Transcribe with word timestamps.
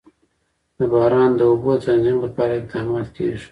د 0.77 0.79
باران 0.93 1.29
د 1.35 1.41
اوبو 1.51 1.71
د 1.77 1.81
تنظیم 1.85 2.17
لپاره 2.25 2.53
اقدامات 2.55 3.07
کېږي. 3.17 3.45